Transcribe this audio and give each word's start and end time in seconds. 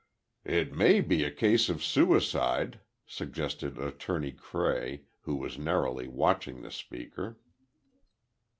"It 0.47 0.73
may 0.73 0.99
be 0.99 1.23
a 1.23 1.29
case 1.29 1.69
of 1.69 1.83
suicide," 1.83 2.79
suggested 3.05 3.77
Attorney 3.77 4.31
Cray, 4.31 5.03
who 5.25 5.35
was 5.35 5.59
narrowly 5.59 6.07
watching 6.07 6.63
the 6.63 6.71
speaker. 6.71 7.37